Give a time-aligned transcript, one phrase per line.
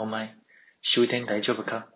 [0.00, 0.30] 我们
[0.80, 1.88] 收聽大就不卡。